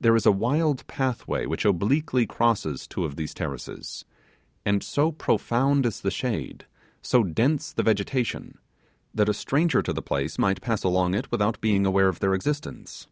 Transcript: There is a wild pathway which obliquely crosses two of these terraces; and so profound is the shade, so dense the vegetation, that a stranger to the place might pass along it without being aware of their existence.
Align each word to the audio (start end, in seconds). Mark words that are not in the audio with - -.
There 0.00 0.16
is 0.16 0.24
a 0.24 0.32
wild 0.32 0.86
pathway 0.86 1.44
which 1.44 1.66
obliquely 1.66 2.26
crosses 2.26 2.86
two 2.86 3.04
of 3.04 3.16
these 3.16 3.34
terraces; 3.34 4.06
and 4.64 4.82
so 4.82 5.12
profound 5.12 5.84
is 5.84 6.00
the 6.00 6.10
shade, 6.10 6.64
so 7.02 7.22
dense 7.22 7.70
the 7.70 7.82
vegetation, 7.82 8.56
that 9.12 9.28
a 9.28 9.34
stranger 9.34 9.82
to 9.82 9.92
the 9.92 10.00
place 10.00 10.38
might 10.38 10.62
pass 10.62 10.82
along 10.82 11.12
it 11.12 11.30
without 11.30 11.60
being 11.60 11.84
aware 11.84 12.08
of 12.08 12.20
their 12.20 12.32
existence. 12.32 13.06